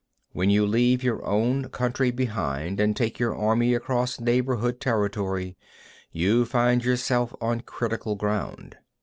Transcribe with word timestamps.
43. 0.33 0.39
When 0.39 0.49
you 0.49 0.65
leave 0.65 1.03
your 1.03 1.23
own 1.23 1.65
country 1.69 2.09
behind, 2.09 2.79
and 2.79 2.97
take 2.97 3.19
your 3.19 3.35
army 3.35 3.75
across 3.75 4.19
neighbourhood 4.19 4.79
territory, 4.79 5.55
you 6.11 6.43
find 6.43 6.83
yourself 6.83 7.35
on 7.39 7.61
critical 7.61 8.15
ground. 8.15 8.77